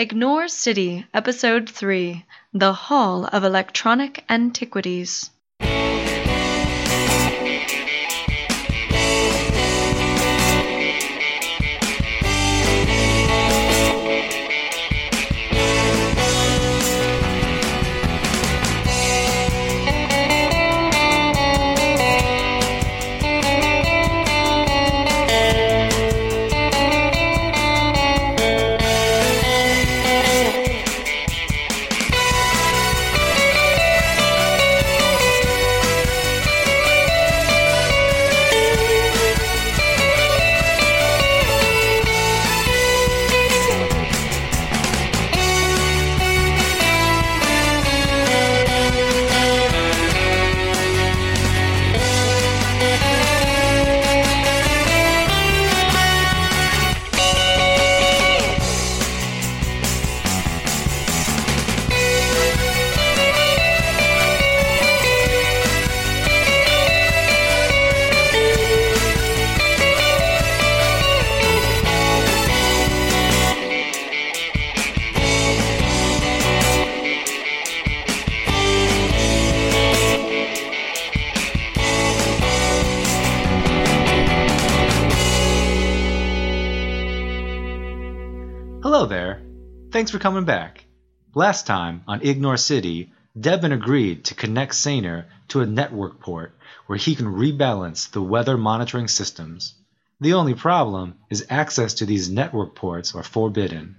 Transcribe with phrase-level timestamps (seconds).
[0.00, 5.28] Ignore City, Episode 3 The Hall of Electronic Antiquities.
[90.00, 90.86] Thanks for coming back.
[91.34, 96.56] Last time on Ignore City, Devin agreed to connect Saner to a network port
[96.86, 99.74] where he can rebalance the weather monitoring systems.
[100.18, 103.96] The only problem is access to these network ports are forbidden.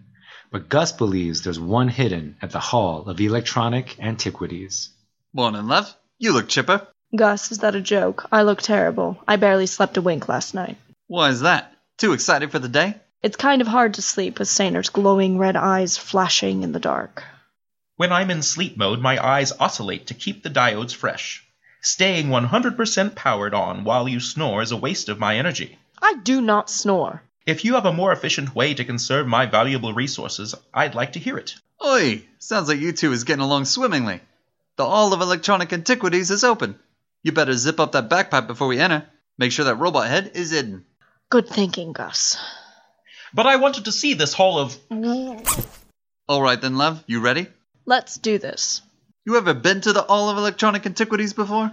[0.49, 4.89] But Gus believes there's one hidden at the Hall of Electronic Antiquities.
[5.33, 5.95] Morning, love.
[6.17, 6.87] You look chipper.
[7.15, 8.27] Gus, is that a joke?
[8.31, 9.19] I look terrible.
[9.27, 10.77] I barely slept a wink last night.
[11.05, 11.75] Why is that?
[11.99, 12.95] Too excited for the day?
[13.23, 17.23] It's kind of hard to sleep with Saner's glowing red eyes flashing in the dark.
[17.95, 21.45] When I'm in sleep mode, my eyes oscillate to keep the diodes fresh.
[21.81, 25.77] Staying 100% powered on while you snore is a waste of my energy.
[26.01, 27.21] I do not snore.
[27.45, 31.19] If you have a more efficient way to conserve my valuable resources, I'd like to
[31.19, 31.53] hear it.
[31.85, 32.23] Oi!
[32.39, 34.21] Sounds like you two is getting along swimmingly.
[34.77, 36.79] The Hall of Electronic Antiquities is open.
[37.21, 39.05] You better zip up that backpipe before we enter.
[39.37, 40.85] Make sure that robot head is hidden.
[41.29, 42.37] Good thinking, Gus.
[43.33, 44.77] But I wanted to see this hall of.
[46.29, 47.03] Alright then, love.
[47.07, 47.47] You ready?
[47.85, 48.81] Let's do this.
[49.25, 51.71] You ever been to the Hall of Electronic Antiquities before?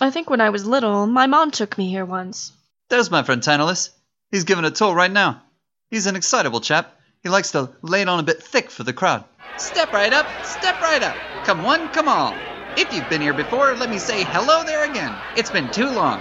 [0.00, 2.52] I think when I was little, my mom took me here once.
[2.88, 3.90] There's my friend Tantalus.
[4.30, 5.42] He's giving a tour right now.
[5.90, 6.92] He's an excitable chap.
[7.22, 9.24] He likes to lay it on a bit thick for the crowd.
[9.58, 11.16] Step right up, step right up.
[11.44, 12.34] Come one, come all.
[12.76, 15.14] If you've been here before, let me say hello there again.
[15.36, 16.20] It's been too long.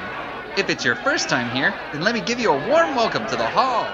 [0.58, 3.36] If it's your first time here, then let me give you a warm welcome to
[3.36, 3.88] the hall.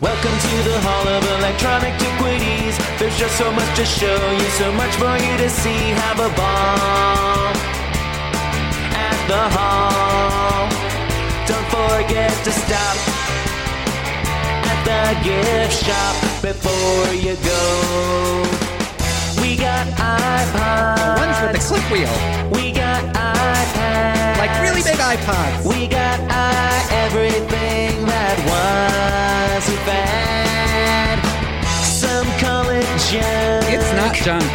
[0.00, 2.78] Welcome to the Hall of Electronic Antiquities.
[3.00, 5.90] There's just so much to show you, so much for you to see.
[6.06, 7.50] Have a ball
[8.94, 10.68] at the hall.
[11.50, 12.96] Don't forget to stop
[14.70, 18.67] at the gift shop before you go.
[19.36, 21.18] We got iPods.
[21.18, 22.14] Ones with the click wheel.
[22.50, 24.38] We got iPads.
[24.38, 25.66] Like really big iPods.
[25.68, 31.18] We got i everything that was a fad.
[31.84, 33.66] Some call it junk.
[33.74, 34.48] It's not junk.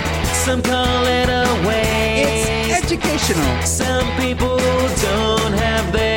[0.45, 2.49] Some call it a waste.
[2.49, 3.61] It's educational.
[3.61, 6.12] Some people don't have their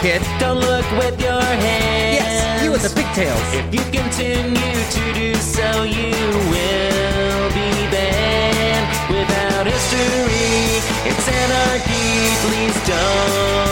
[0.00, 0.22] kid.
[0.38, 2.14] Don't look with your hands.
[2.18, 3.42] Yes, you with the pigtails.
[3.54, 6.14] If you continue to do so, you
[6.52, 8.86] will be banned.
[9.10, 12.30] Without history, it's anarchy.
[12.46, 13.66] please donate.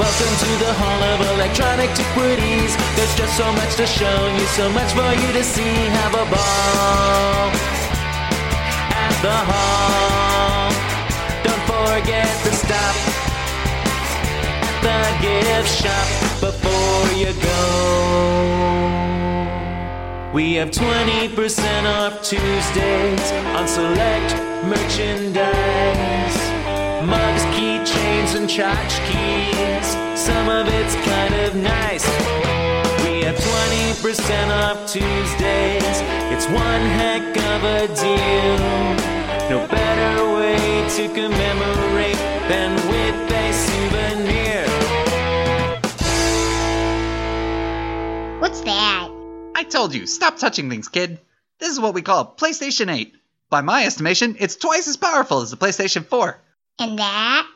[0.00, 2.72] Welcome to the Hall of Electronic Antiquities.
[2.96, 5.76] There's just so much to show you, so much for you to see.
[6.00, 7.52] Have a ball
[9.04, 10.72] at the hall.
[11.44, 12.99] Don't forget to stop
[14.82, 16.08] the gift shop
[16.40, 18.00] before you go.
[20.32, 24.34] We have 20% off Tuesdays on select
[24.64, 26.36] merchandise.
[27.04, 30.16] Mugs, keychains, and tchotchkes.
[30.16, 32.06] Some of it's kind of nice.
[33.04, 36.02] We have 20% off Tuesdays.
[36.32, 39.19] It's one heck of a deal.
[39.50, 42.14] No better way to commemorate
[42.46, 44.64] than with a souvenir.
[48.38, 49.08] What's that?
[49.56, 51.18] I told you, stop touching things, kid.
[51.58, 53.12] This is what we call a PlayStation 8.
[53.48, 56.38] By my estimation, it's twice as powerful as the PlayStation 4.
[56.78, 57.48] And that?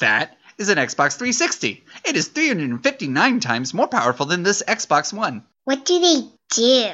[0.00, 1.82] That is an Xbox 360.
[2.04, 5.44] It is 359 times more powerful than this Xbox One.
[5.64, 6.90] What do they do?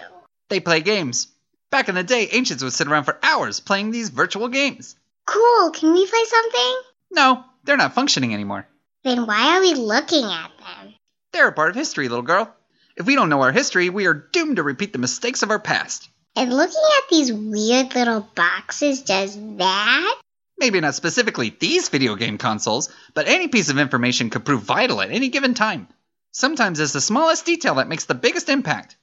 [0.49, 1.34] They play games.
[1.75, 4.95] Back in the day, ancients would sit around for hours playing these virtual games.
[5.27, 6.77] Cool, can we play something?
[7.11, 8.69] No, they're not functioning anymore.
[9.03, 10.95] Then why are we looking at them?
[11.33, 12.55] They're a part of history, little girl.
[12.97, 15.59] If we don't know our history, we are doomed to repeat the mistakes of our
[15.59, 16.09] past.
[16.37, 20.21] And looking at these weird little boxes does that?
[20.57, 25.01] Maybe not specifically these video game consoles, but any piece of information could prove vital
[25.01, 25.89] at any given time.
[26.31, 28.97] Sometimes it's the smallest detail that makes the biggest impact.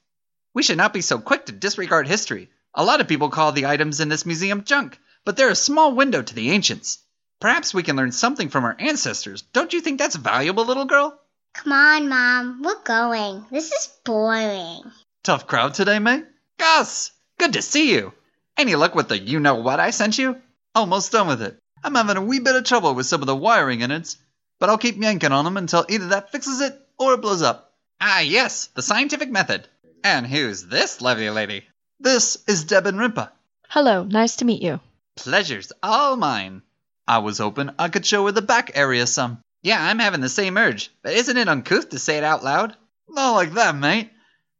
[0.53, 2.49] We should not be so quick to disregard history.
[2.73, 5.93] A lot of people call the items in this museum junk, but they're a small
[5.93, 6.99] window to the ancients.
[7.41, 9.41] Perhaps we can learn something from our ancestors.
[9.41, 11.19] Don't you think that's valuable, little girl?
[11.53, 13.45] Come on, Mom, we're going.
[13.51, 14.83] This is boring.
[15.23, 16.23] Tough crowd today, May?
[16.57, 17.11] Gus!
[17.37, 18.13] Good to see you!
[18.55, 20.41] Any luck with the you know what I sent you?
[20.73, 21.59] Almost done with it.
[21.83, 24.15] I'm having a wee bit of trouble with some of the wiring in it,
[24.59, 27.73] but I'll keep yanking on them until either that fixes it or it blows up.
[27.99, 29.67] Ah, yes, the scientific method.
[30.03, 31.65] And who's this lovely lady?
[32.03, 33.29] This is Debin Rimpa.
[33.69, 34.79] Hello, nice to meet you.
[35.17, 36.63] Pleasure's all mine.
[37.07, 39.37] I was hoping I could show her the back area some.
[39.61, 42.75] Yeah, I'm having the same urge, but isn't it uncouth to say it out loud?
[43.07, 44.09] Not like that, mate.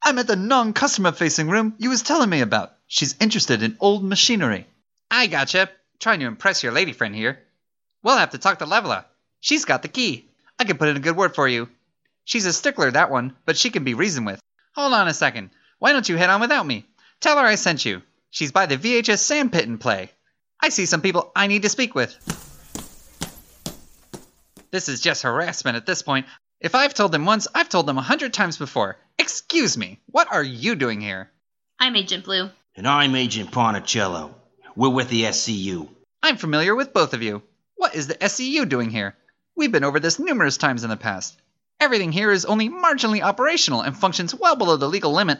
[0.03, 2.73] I'm at the non-customer facing room you was telling me about.
[2.85, 4.67] She's interested in old machinery.
[5.09, 5.71] I gotcha.
[5.97, 7.39] Trying to impress your lady friend here.
[8.03, 9.05] We'll have to talk to Levela.
[9.39, 10.29] She's got the key.
[10.59, 11.69] I can put in a good word for you.
[12.23, 14.39] She's a stickler, that one, but she can be reasoned with.
[14.75, 15.49] Hold on a second.
[15.79, 16.85] Why don't you head on without me?
[17.21, 18.01] Tell her I sent you.
[18.31, 20.09] She's by the VHS sandpit and play.
[20.59, 22.17] I see some people I need to speak with.
[24.71, 26.25] This is just harassment at this point.
[26.59, 28.97] If I've told them once, I've told them a hundred times before.
[29.19, 31.29] Excuse me, what are you doing here?
[31.79, 32.49] I'm Agent Blu.
[32.75, 34.33] And I'm Agent Ponticello.
[34.75, 35.89] We're with the SCU.
[36.23, 37.43] I'm familiar with both of you.
[37.75, 39.15] What is the SCU doing here?
[39.55, 41.39] We've been over this numerous times in the past.
[41.79, 45.39] Everything here is only marginally operational and functions well below the legal limit.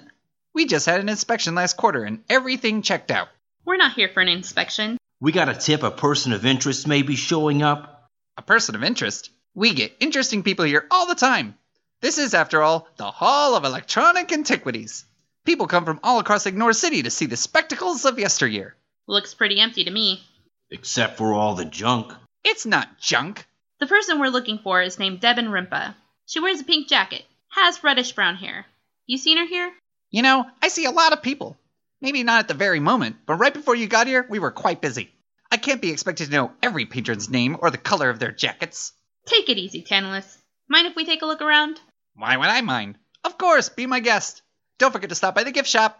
[0.54, 3.30] We just had an inspection last quarter and everything checked out.
[3.66, 4.98] We're not here for an inspection.
[5.20, 8.10] We got a tip a person of interest may be showing up.
[8.38, 9.30] A person of interest?
[9.54, 11.56] We get interesting people here all the time.
[12.02, 15.06] This is, after all, the Hall of Electronic Antiquities.
[15.46, 18.76] People come from all across Ignore City to see the spectacles of yesteryear.
[19.08, 20.24] Looks pretty empty to me.
[20.70, 22.14] Except for all the junk.
[22.44, 23.46] It's not junk.
[23.80, 25.96] The person we're looking for is named Debin Rimpa.
[26.26, 28.66] She wears a pink jacket, has reddish brown hair.
[29.06, 29.72] You seen her here?
[30.12, 31.58] You know, I see a lot of people.
[32.02, 34.82] Maybe not at the very moment, but right before you got here, we were quite
[34.82, 35.10] busy.
[35.52, 38.92] I can't be expected to know every patron's name or the color of their jackets.
[39.26, 40.38] Take it easy, Tantalus.
[40.68, 41.80] Mind if we take a look around?
[42.16, 42.98] Why would I mind?
[43.24, 44.42] Of course, be my guest.
[44.80, 45.98] Don't forget to stop by the gift shop.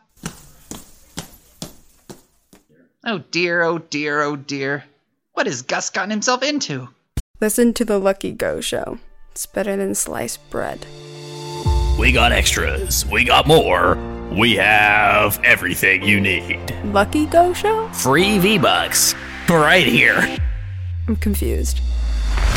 [3.06, 4.84] Oh dear, oh dear, oh dear.
[5.34, 6.90] What has Gus gotten himself into?
[7.40, 9.00] Listen to the Lucky Go show.
[9.32, 10.86] It's better than sliced bread.
[12.02, 13.06] We got extras.
[13.06, 13.96] We got more.
[14.32, 16.76] We have everything you need.
[16.86, 17.90] Lucky Go show?
[17.90, 19.14] Free V Bucks.
[19.48, 20.36] Right here.
[21.08, 21.80] I'm confused.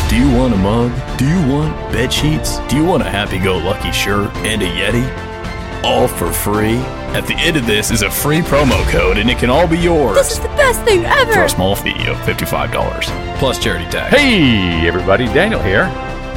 [0.08, 1.18] Do you want a mug?
[1.18, 2.58] Do you want bed sheets?
[2.70, 5.84] Do you want a happy go lucky shirt and a Yeti?
[5.84, 6.78] All for free?
[7.12, 9.76] At the end of this is a free promo code and it can all be
[9.76, 10.16] yours.
[10.16, 11.34] This is the best thing ever!
[11.34, 14.16] For a small fee of $55 plus charity tax.
[14.16, 15.84] Hey, everybody, Daniel here.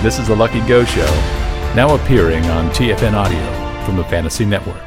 [0.04, 1.08] This is the Lucky Go Show,
[1.78, 4.87] now appearing on TFN Audio from the Fantasy Network.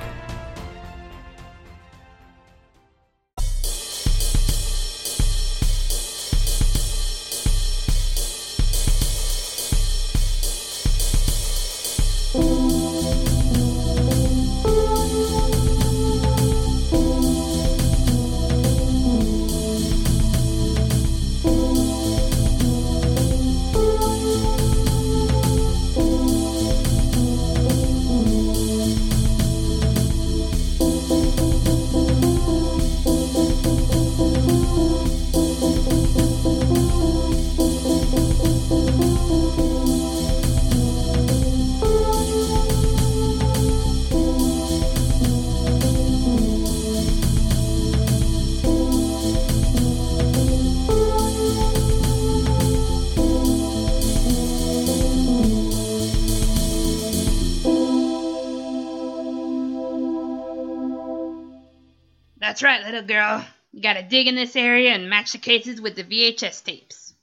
[62.60, 63.42] That's right, little girl.
[63.72, 67.14] You gotta dig in this area and match the cases with the VHS tapes.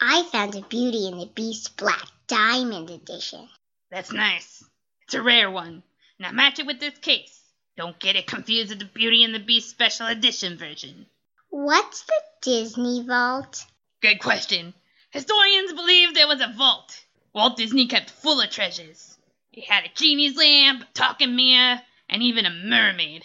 [0.00, 3.48] I found a Beauty and the Beast Black Diamond Edition.
[3.90, 4.62] That's nice.
[5.02, 5.82] It's a rare one.
[6.20, 7.36] Now match it with this case.
[7.76, 11.06] Don't get it confused with the Beauty and the Beast Special Edition version.
[11.50, 13.64] What's the Disney Vault?
[14.00, 14.72] Good question.
[15.10, 17.04] Historians believe there was a vault.
[17.32, 19.18] Walt Disney kept full of treasures.
[19.50, 23.24] He had a genie's lamp, a talking mirror, and even a mermaid.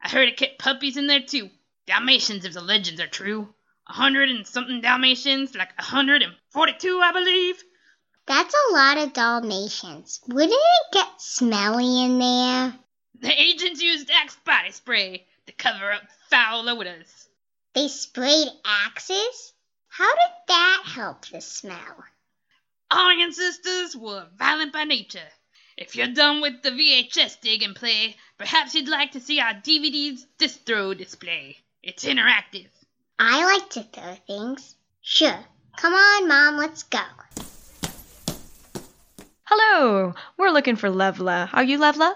[0.00, 1.50] I heard it kept puppies in there too.
[1.86, 3.54] Dalmatians, if the legends are true.
[3.86, 7.62] A hundred and something Dalmatians, like a hundred and forty-two, I believe.
[8.26, 10.20] That's a lot of Dalmatians.
[10.28, 12.74] Wouldn't it get smelly in there?
[13.20, 17.28] The agents used Axe body spray to cover up foul odors.
[17.74, 19.52] They sprayed axes?
[19.88, 22.04] How did that help the smell?
[22.90, 25.28] Our ancestors were violent by nature.
[25.80, 29.54] If you're done with the VHS dig and play, perhaps you'd like to see our
[29.54, 31.58] DVD's distro display.
[31.84, 32.66] It's interactive.
[33.16, 34.74] I like to throw things.
[35.02, 35.38] Sure.
[35.76, 36.98] Come on, Mom, let's go.
[39.44, 41.48] Hello, we're looking for Levla.
[41.52, 42.12] Are you Levla?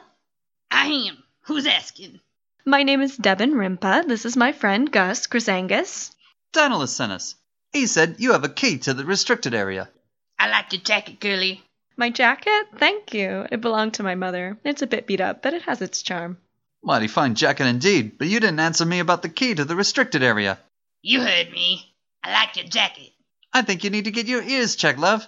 [0.72, 1.22] I am.
[1.42, 2.18] Who's asking?
[2.66, 4.08] My name is Devin Rimpa.
[4.08, 6.10] This is my friend Gus Chrysangus.
[6.52, 7.36] Tantalus sent us.
[7.72, 9.88] He said you have a key to the restricted area.
[10.36, 11.62] I like your jacket, girlie.
[11.96, 12.68] My jacket?
[12.76, 13.46] Thank you.
[13.50, 14.58] It belonged to my mother.
[14.64, 16.38] It's a bit beat up, but it has its charm.
[16.82, 20.22] Mighty fine jacket indeed, but you didn't answer me about the key to the restricted
[20.22, 20.58] area.
[21.02, 21.94] You heard me.
[22.24, 23.10] I like your jacket.
[23.52, 25.26] I think you need to get your ears checked, love.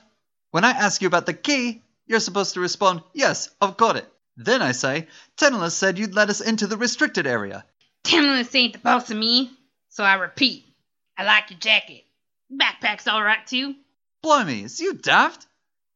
[0.51, 4.07] When I ask you about the key, you're supposed to respond, Yes, I've got it.
[4.37, 5.07] Then I say,
[5.37, 7.65] Tantalus said you'd let us into the restricted area.
[8.03, 9.51] Tantalus ain't the boss of me,
[9.91, 10.65] so I repeat.
[11.17, 12.05] I like your jacket.
[12.53, 13.75] Backpack's alright too.
[14.23, 15.47] Blimey, is you daft?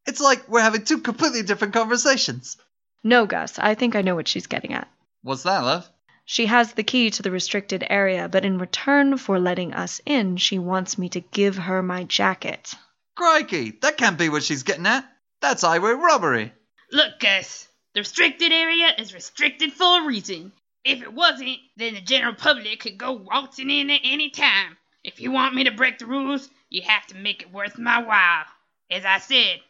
[0.05, 2.57] It's like we're having two completely different conversations.
[3.03, 4.87] No, Gus, I think I know what she's getting at.
[5.21, 5.89] What's that, love?
[6.25, 10.37] She has the key to the restricted area, but in return for letting us in,
[10.37, 12.73] she wants me to give her my jacket.
[13.15, 15.05] Crikey, that can't be what she's getting at.
[15.41, 16.53] That's highway robbery.
[16.91, 20.51] Look, Gus, the restricted area is restricted for a reason.
[20.85, 24.77] If it wasn't, then the general public could go waltzing in at any time.
[25.03, 28.03] If you want me to break the rules, you have to make it worth my
[28.03, 28.45] while.
[28.91, 29.61] As I said,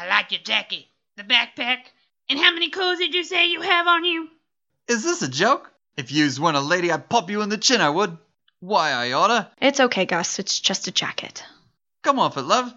[0.00, 0.86] I like your jacket,
[1.18, 1.80] the backpack,
[2.30, 4.30] and how many clothes did you say you have on you?
[4.88, 5.70] Is this a joke?
[5.94, 8.16] If yous weren't a lady, I'd pop you in the chin, I would.
[8.60, 9.50] Why, I oughta.
[9.60, 10.38] It's okay, Gus.
[10.38, 11.44] It's just a jacket.
[12.02, 12.72] Come off it, love.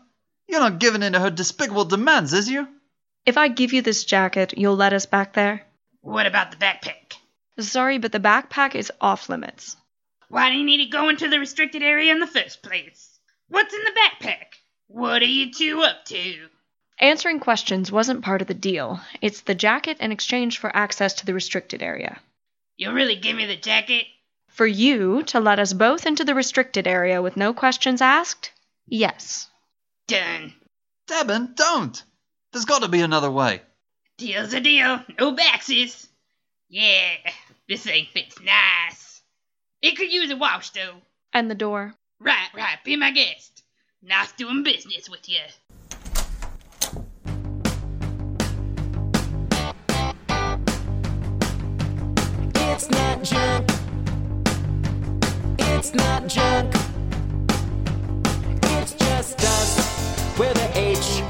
[0.50, 2.68] You're not giving in to her despicable demands, is you?
[3.26, 5.66] If I give you this jacket, you'll let us back there?
[6.02, 7.14] What about the backpack?
[7.58, 9.78] Sorry, but the backpack is off limits.
[10.28, 13.18] Why do you need to go into the restricted area in the first place?
[13.48, 14.60] What's in the backpack?
[14.88, 16.50] What are you two up to?
[17.00, 19.00] Answering questions wasn't part of the deal.
[19.22, 22.20] It's the jacket in exchange for access to the restricted area.
[22.78, 24.06] You'll really give me the jacket?
[24.48, 28.52] For you to let us both into the restricted area with no questions asked?
[28.88, 29.50] Yes.
[30.08, 30.54] Done.
[31.08, 32.04] Devin, don't!
[32.52, 33.62] There's got to be another way.
[34.18, 35.04] Deal's a deal.
[35.20, 36.08] No backses.
[36.70, 37.16] Yeah,
[37.68, 39.22] this thing fits nice.
[39.82, 41.02] It could use a wash, though.
[41.34, 41.96] And the door.
[42.20, 42.78] Right, right.
[42.84, 43.64] Be my guest.
[44.02, 45.40] Nice doing business with you.
[53.24, 53.70] Junk.
[55.58, 56.74] It's not junk.
[58.64, 60.38] It's just us.
[60.38, 61.24] We're the H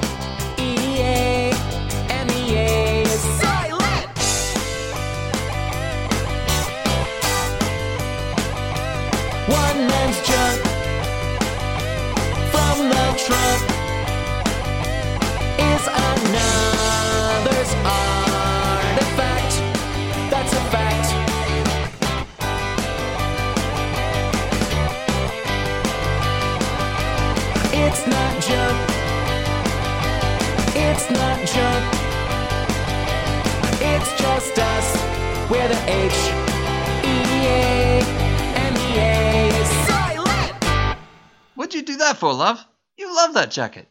[41.74, 42.64] You do that for, love?
[42.96, 43.88] You love that jacket.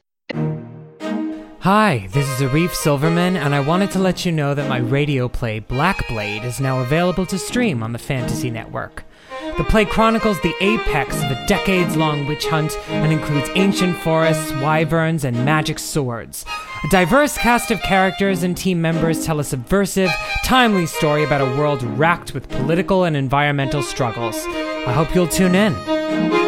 [1.59, 5.27] Hi, this is Arif Silverman, and I wanted to let you know that my radio
[5.27, 9.03] play Black Blade is now available to stream on the Fantasy Network.
[9.57, 14.53] The play chronicles the apex of a decades long witch hunt and includes ancient forests,
[14.53, 16.45] wyverns, and magic swords.
[16.85, 20.11] A diverse cast of characters and team members tell a subversive,
[20.45, 24.37] timely story about a world racked with political and environmental struggles.
[24.47, 26.42] I hope you'll tune in.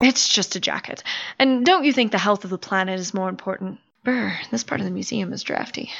[0.00, 1.02] It's just a jacket.
[1.38, 3.80] And don't you think the health of the planet is more important?
[4.02, 5.90] Brr, this part of the museum is drafty.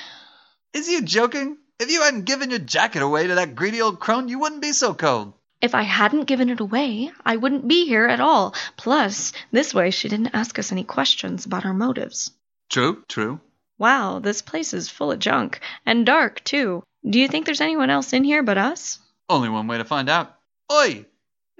[0.73, 1.59] Is you joking?
[1.79, 4.73] If you hadn't given your jacket away to that greedy old crone, you wouldn't be
[4.73, 5.35] so cold.
[5.61, 8.55] If I hadn't given it away, I wouldn't be here at all.
[8.79, 12.31] Plus, this way she didn't ask us any questions about our motives.
[12.71, 13.41] True, true.
[13.79, 15.61] Wow, this place is full of junk.
[15.85, 16.83] And dark, too.
[17.09, 18.99] Do you think there's anyone else in here but us?
[19.29, 20.35] Only one way to find out.
[20.73, 21.05] Oi!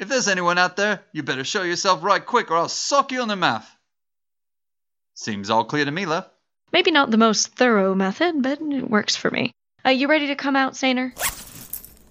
[0.01, 3.21] If there's anyone out there, you better show yourself right quick or I'll sock you
[3.21, 3.71] on the mouth.
[5.13, 6.27] Seems all clear to me, love.
[6.73, 9.53] Maybe not the most thorough method, but it works for me.
[9.85, 11.13] Are you ready to come out, Saner?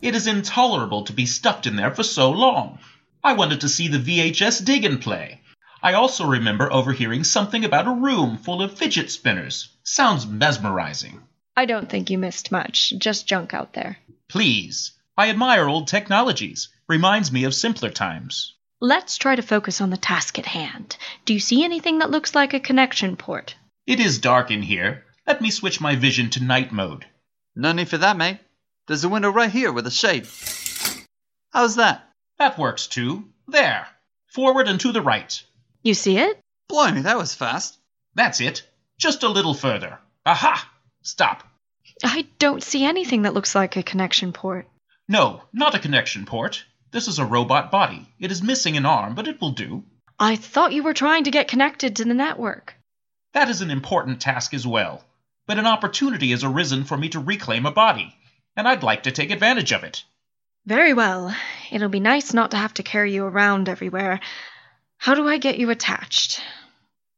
[0.04, 2.78] It is intolerable to be stuffed in there for so long.
[3.24, 5.42] I wanted to see the VHS dig and play.
[5.82, 9.76] I also remember overhearing something about a room full of fidget spinners.
[9.84, 11.24] Sounds mesmerizing.
[11.58, 12.94] I don't think you missed much.
[13.00, 13.98] Just junk out there.
[14.28, 14.92] Please.
[15.20, 16.70] I admire old technologies.
[16.88, 18.54] Reminds me of simpler times.
[18.80, 20.96] Let's try to focus on the task at hand.
[21.26, 23.54] Do you see anything that looks like a connection port?
[23.86, 25.04] It is dark in here.
[25.28, 27.06] Let me switch my vision to night mode.
[27.54, 28.38] No need for that, mate.
[28.88, 30.26] There's a window right here with a shade.
[31.52, 32.02] How's that?
[32.38, 33.26] That works too.
[33.46, 33.88] There.
[34.28, 35.44] Forward and to the right.
[35.84, 36.40] You see it?
[36.70, 37.78] Blimey, that was fast.
[38.16, 38.64] That's it.
[38.98, 40.00] Just a little further.
[40.26, 40.72] Aha!
[41.02, 41.44] Stop.
[42.06, 44.66] I don't see anything that looks like a connection port.
[45.12, 46.64] No, not a connection port.
[46.92, 48.08] This is a robot body.
[48.20, 49.84] It is missing an arm, but it will do.
[50.20, 52.76] I thought you were trying to get connected to the network.
[53.34, 55.04] That is an important task as well.
[55.48, 58.16] But an opportunity has arisen for me to reclaim a body,
[58.56, 60.04] and I'd like to take advantage of it.
[60.68, 61.36] Very well.
[61.72, 64.20] It'll be nice not to have to carry you around everywhere.
[64.98, 66.40] How do I get you attached?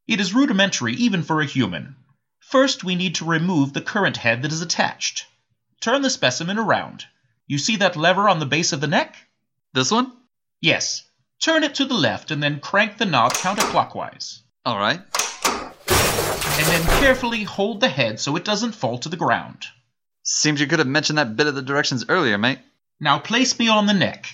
[0.07, 1.97] It is rudimentary even for a human.
[2.39, 5.25] First, we need to remove the current head that is attached.
[5.81, 7.05] Turn the specimen around.
[7.51, 9.13] You see that lever on the base of the neck?
[9.73, 10.13] This one?
[10.61, 11.03] Yes.
[11.41, 14.39] Turn it to the left and then crank the knob counterclockwise.
[14.63, 15.01] All right.
[15.89, 19.65] And then carefully hold the head so it doesn't fall to the ground.
[20.23, 22.59] Seems you could have mentioned that bit of the directions earlier, mate.
[23.01, 24.27] Now place me on the neck.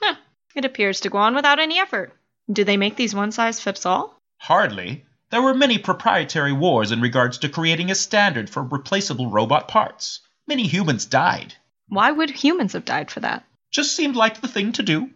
[0.00, 0.14] Huh.
[0.54, 2.16] It appears to go on without any effort.
[2.50, 4.18] Do they make these one size fits all?
[4.38, 5.04] Hardly.
[5.28, 10.20] There were many proprietary wars in regards to creating a standard for replaceable robot parts.
[10.48, 11.54] Many humans died.
[11.88, 13.44] Why would humans have died for that?
[13.70, 15.10] Just seemed like the thing to do.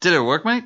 [0.00, 0.64] Did it work, mate?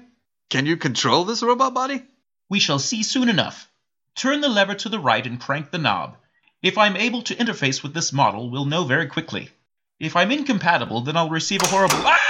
[0.51, 2.01] Can you control this robot body?
[2.49, 3.69] We shall see soon enough.
[4.15, 6.17] Turn the lever to the right and crank the knob.
[6.63, 9.51] If I'm able to interface with this model, we'll know very quickly.
[9.99, 11.97] If I'm incompatible, then I'll receive a horrible.
[11.99, 12.21] Ah!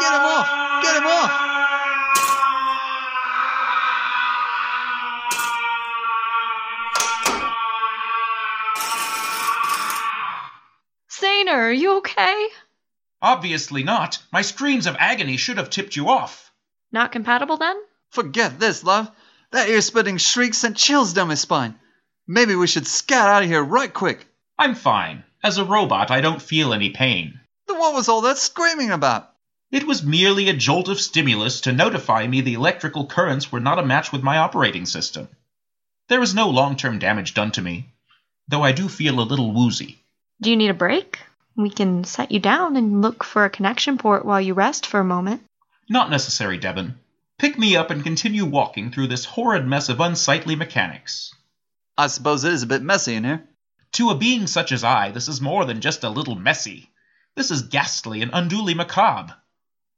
[0.00, 0.57] Get him off!
[11.48, 12.48] Saner, are you okay?
[13.22, 14.18] Obviously not.
[14.30, 16.52] My screams of agony should have tipped you off.
[16.92, 17.76] Not compatible then?
[18.10, 19.10] Forget this, love.
[19.52, 21.78] That ear splitting shriek sent chills down my spine.
[22.26, 24.26] Maybe we should scat out of here right quick.
[24.58, 25.24] I'm fine.
[25.42, 27.40] As a robot, I don't feel any pain.
[27.66, 29.32] Then what was all that screaming about?
[29.70, 33.78] It was merely a jolt of stimulus to notify me the electrical currents were not
[33.78, 35.28] a match with my operating system.
[36.08, 37.88] There is no long term damage done to me,
[38.48, 40.04] though I do feel a little woozy.
[40.42, 41.20] Do you need a break?
[41.58, 45.00] We can set you down and look for a connection port while you rest for
[45.00, 45.42] a moment.
[45.88, 47.00] Not necessary, Devon.
[47.36, 51.34] Pick me up and continue walking through this horrid mess of unsightly mechanics.
[51.96, 53.42] I suppose it is a bit messy in here.
[53.94, 56.92] To a being such as I, this is more than just a little messy.
[57.34, 59.34] This is ghastly and unduly macabre.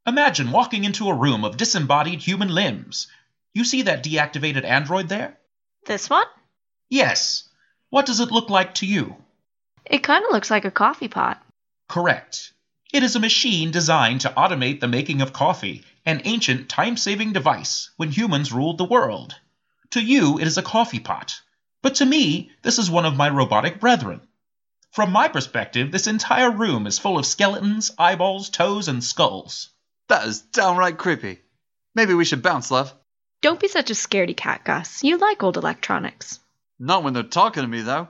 [0.07, 3.07] Imagine walking into a room of disembodied human limbs.
[3.53, 5.37] You see that deactivated android there?
[5.85, 6.27] This one?
[6.89, 7.51] Yes.
[7.91, 9.17] What does it look like to you?
[9.85, 11.43] It kind of looks like a coffee pot.
[11.91, 12.53] Correct.
[12.93, 17.33] It is a machine designed to automate the making of coffee, an ancient time saving
[17.33, 19.35] device when humans ruled the world.
[19.91, 21.41] To you, it is a coffee pot.
[21.83, 24.21] But to me, this is one of my robotic brethren.
[24.93, 29.71] From my perspective, this entire room is full of skeletons, eyeballs, toes, and skulls.
[30.07, 31.41] That is downright creepy.
[31.97, 32.95] Maybe we should bounce, love.
[33.41, 35.03] Don't be such a scaredy cat, Gus.
[35.03, 36.39] You like old electronics.
[36.79, 38.07] Not when they're talking to me, though.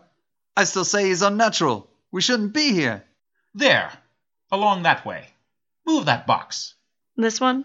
[0.55, 1.91] I still say he's unnatural.
[2.13, 3.07] We shouldn't be here.
[3.55, 3.93] There.
[4.53, 5.29] Along that way.
[5.87, 6.75] Move that box.
[7.17, 7.65] This one?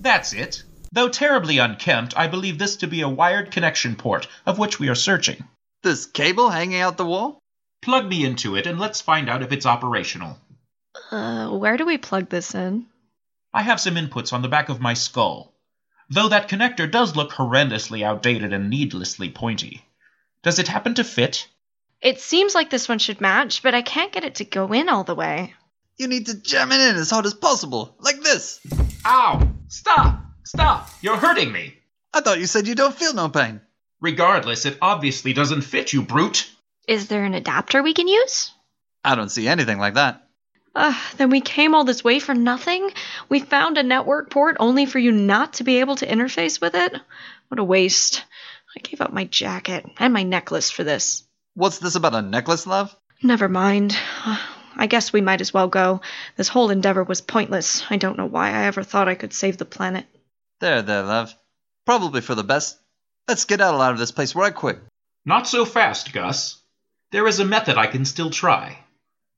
[0.00, 0.62] That's it.
[0.92, 4.88] Though terribly unkempt, I believe this to be a wired connection port, of which we
[4.88, 5.44] are searching.
[5.82, 7.38] This cable hanging out the wall?
[7.82, 10.38] Plug me into it and let's find out if it's operational.
[11.10, 12.86] Uh, where do we plug this in?
[13.52, 15.52] I have some inputs on the back of my skull.
[16.08, 19.84] Though that connector does look horrendously outdated and needlessly pointy.
[20.42, 21.48] Does it happen to fit?
[22.04, 24.90] It seems like this one should match, but I can't get it to go in
[24.90, 25.54] all the way.
[25.96, 28.60] You need to jam it in as hard as possible, like this.
[29.06, 29.48] Ow!
[29.68, 30.22] Stop!
[30.44, 30.90] Stop!
[31.00, 31.78] You're hurting me!
[32.12, 33.62] I thought you said you don't feel no pain.
[34.02, 36.50] Regardless, it obviously doesn't fit you, brute.
[36.86, 38.52] Is there an adapter we can use?
[39.02, 40.28] I don't see anything like that.
[40.74, 42.90] Ugh, then we came all this way for nothing?
[43.30, 46.74] We found a network port only for you not to be able to interface with
[46.74, 46.92] it?
[47.48, 48.22] What a waste.
[48.76, 51.22] I gave up my jacket and my necklace for this.
[51.54, 52.94] What's this about a necklace, love?
[53.22, 53.96] Never mind.
[54.24, 54.38] Uh,
[54.76, 56.00] I guess we might as well go.
[56.36, 57.84] This whole endeavor was pointless.
[57.88, 60.06] I don't know why I ever thought I could save the planet.
[60.60, 61.34] There, there, love.
[61.86, 62.78] Probably for the best.
[63.28, 64.80] Let's get out of this place right quick.
[65.24, 66.60] Not so fast, Gus.
[67.12, 68.78] There is a method I can still try.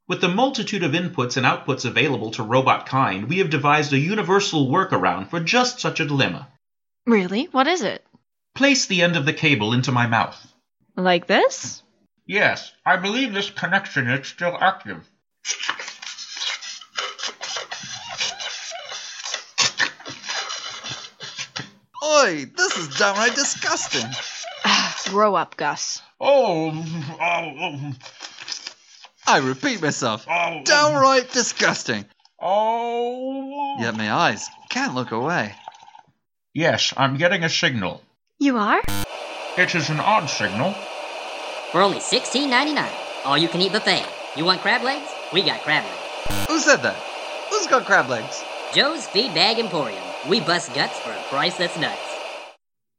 [0.09, 3.98] With the multitude of inputs and outputs available to robot kind, we have devised a
[3.98, 6.48] universal workaround for just such a dilemma.
[7.05, 7.44] Really?
[7.52, 8.05] What is it?
[8.55, 10.55] Place the end of the cable into my mouth.
[10.96, 11.83] Like this?
[12.27, 15.09] Yes, I believe this connection is still active.
[22.05, 24.09] Oi, this is downright disgusting.
[24.65, 26.03] Ah, grow up, Gus.
[26.21, 26.71] Oh,
[27.21, 27.93] oh, oh,
[29.27, 30.27] I repeat myself.
[30.29, 30.62] oh, oh.
[30.65, 32.05] Downright disgusting.
[32.41, 33.77] oh.
[33.81, 35.55] Yet my eyes can't look away.
[36.55, 38.03] Yes, I'm getting a signal.
[38.39, 38.83] You are?
[39.59, 40.75] It is an odd signal.
[41.77, 42.89] For only $16.99.
[43.27, 44.07] All you can eat buffet.
[44.35, 45.11] You want crab legs?
[45.31, 46.47] We got crab legs.
[46.49, 46.97] Who said that?
[47.51, 48.43] Who's got crab legs?
[48.73, 50.03] Joe's Feed Bag Emporium.
[50.27, 52.01] We bust guts for a price that's nuts.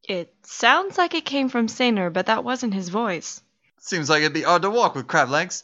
[0.08, 3.42] It sounds like it came from Saner, but that wasn't his voice.
[3.80, 5.64] Seems like it'd be hard to walk with crab legs.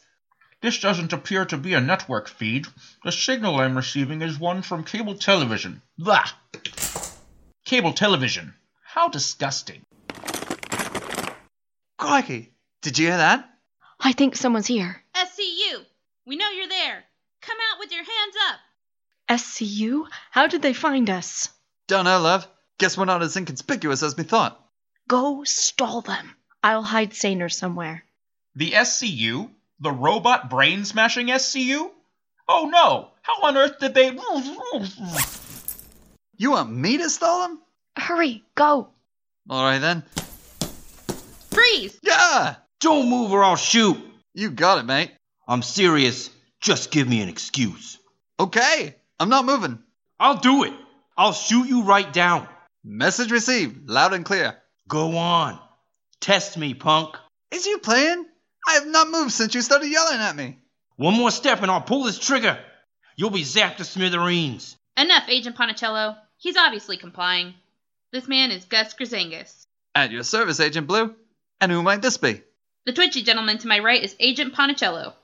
[0.60, 2.66] This doesn't appear to be a network feed.
[3.04, 5.82] The signal I'm receiving is one from cable television.
[5.96, 6.30] Blah!
[7.64, 8.54] Cable television.
[8.82, 9.82] How disgusting.
[11.96, 12.53] Crikey,
[12.84, 13.48] did you hear that?
[13.98, 15.02] I think someone's here.
[15.16, 15.84] SCU,
[16.26, 17.02] we know you're there.
[17.40, 18.60] Come out with your hands up.
[19.40, 20.06] SCU?
[20.30, 21.48] How did they find us?
[21.86, 22.46] Don't know, love.
[22.76, 24.60] Guess we're not as inconspicuous as we thought.
[25.08, 26.34] Go stall them.
[26.62, 28.04] I'll hide Saner somewhere.
[28.54, 29.48] The SCU?
[29.80, 31.90] The robot brain smashing SCU?
[32.46, 33.12] Oh no!
[33.22, 34.14] How on earth did they.
[36.36, 37.62] You want me to stall them?
[37.96, 38.90] Hurry, go.
[39.50, 40.02] Alright then.
[41.50, 41.98] Freeze!
[42.02, 42.56] Yeah!
[42.80, 43.96] Don't move or I'll shoot.
[44.34, 45.12] You got it, mate.
[45.46, 46.30] I'm serious.
[46.60, 47.98] Just give me an excuse.
[48.40, 49.78] Okay, I'm not moving.
[50.18, 50.72] I'll do it.
[51.16, 52.48] I'll shoot you right down.
[52.82, 54.56] Message received, loud and clear.
[54.88, 55.58] Go on.
[56.20, 57.16] Test me, punk.
[57.50, 58.26] Is you playing?
[58.68, 60.58] I have not moved since you started yelling at me.
[60.96, 62.58] One more step and I'll pull this trigger.
[63.16, 64.76] You'll be zapped to smithereens.
[64.96, 66.16] Enough, Agent Ponticello.
[66.38, 67.54] He's obviously complying.
[68.12, 69.66] This man is Gus Grzangus.
[69.94, 71.14] At your service, Agent Blu.
[71.60, 72.42] And who might this be?
[72.86, 75.14] The twitchy gentleman to my right is Agent Ponticello.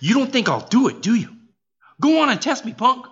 [0.00, 1.34] You don't think I'll do it, do you?
[2.00, 3.06] Go on and test me, punk.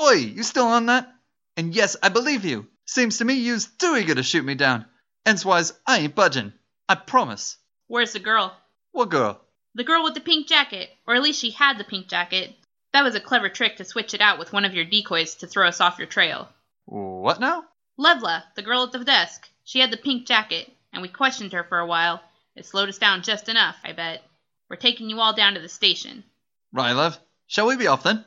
[0.00, 1.12] Oi, you still on that?
[1.56, 2.66] And yes, I believe you.
[2.86, 4.86] Seems to me you's too eager to shoot me down.
[5.26, 6.52] Hence I ain't budging.
[6.88, 7.56] I promise.
[7.88, 8.56] Where's the girl?
[8.92, 9.40] What girl?
[9.74, 12.54] The girl with the pink jacket, or at least she had the pink jacket.
[12.92, 15.46] That was a clever trick to switch it out with one of your decoys to
[15.46, 16.48] throw us off your trail.
[16.86, 17.64] What now?
[17.98, 19.48] Levla, the girl at the desk.
[19.64, 22.22] She had the pink jacket, and we questioned her for a while.
[22.58, 24.24] It slowed us down just enough, I bet.
[24.68, 26.24] We're taking you all down to the station.
[26.72, 27.16] Right, love.
[27.46, 28.24] Shall we be off then?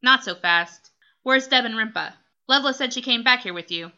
[0.00, 0.92] Not so fast.
[1.24, 2.12] Where's Deb and Rimpa?
[2.48, 3.90] Levla said she came back here with you.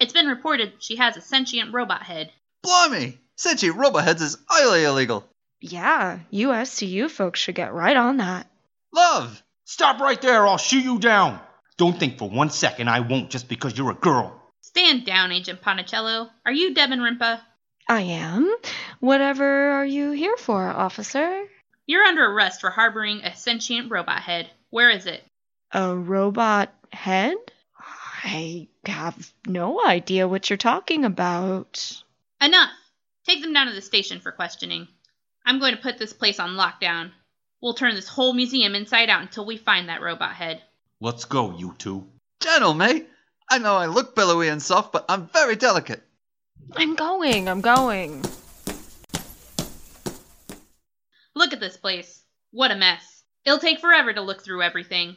[0.00, 2.32] It's been reported she has a sentient robot head.
[2.62, 3.18] Blimey!
[3.36, 5.28] Sentient robot heads is highly illegal.
[5.60, 8.46] Yeah, you SCU folks should get right on that.
[8.94, 9.42] Love!
[9.66, 11.40] Stop right there or I'll shoot you down.
[11.76, 14.40] Don't think for one second I won't just because you're a girl.
[14.62, 16.30] Stand down, Agent Ponticello.
[16.46, 17.42] Are you Deb and Rimpa?
[17.88, 18.52] I am.
[19.00, 21.44] Whatever are you here for, officer?
[21.86, 24.50] You're under arrest for harboring a sentient robot head.
[24.70, 25.24] Where is it?
[25.72, 27.36] A robot head?
[28.24, 32.02] I have no idea what you're talking about.
[32.40, 32.70] Enough!
[33.24, 34.88] Take them down to the station for questioning.
[35.44, 37.12] I'm going to put this place on lockdown.
[37.60, 40.60] We'll turn this whole museum inside out until we find that robot head.
[41.00, 42.06] Let's go, you two.
[42.40, 43.08] Gentle, mate.
[43.48, 46.02] I know I look billowy and soft, but I'm very delicate.
[46.74, 48.22] I'm going, I'm going.
[51.34, 52.22] Look at this place.
[52.50, 53.24] What a mess.
[53.44, 55.16] It'll take forever to look through everything.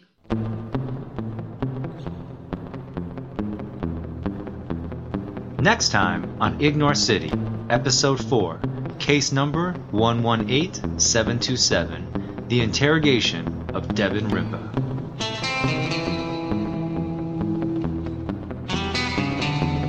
[5.62, 7.30] Next time on Ignore City,
[7.69, 8.62] Episode 4,
[8.99, 14.67] Case Number 118727 The Interrogation of Devin Rimba.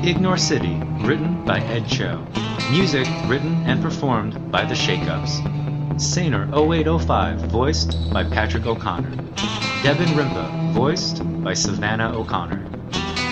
[0.05, 2.25] Ignore City, written by Ed Cho.
[2.71, 5.41] Music written and performed by The Shake Ups.
[5.97, 9.11] Saner 0805, voiced by Patrick O'Connor.
[9.83, 12.65] Devin Rimba, voiced by Savannah O'Connor.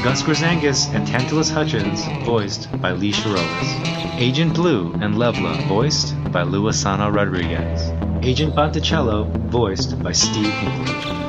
[0.02, 4.18] Gus Grzangus and Tantalus Hutchins, voiced by Lee Shirolis.
[4.18, 7.90] Agent Blu and Levla, voiced by Luisana Rodriguez.
[8.24, 10.52] Agent Ponticello, voiced by Steve.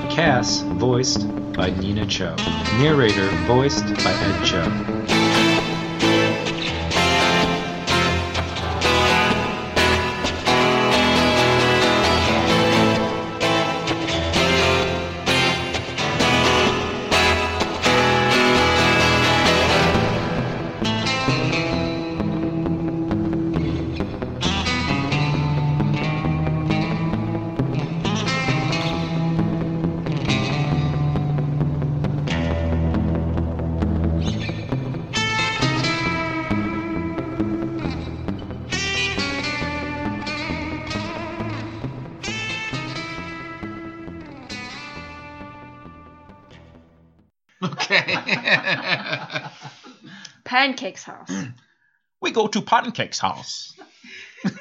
[0.09, 2.35] Cass, voiced by Nina Cho.
[2.79, 5.18] Narrator, voiced by Ed Cho.
[50.69, 51.31] Pancake's house.
[52.21, 53.75] we go to Pancake's house.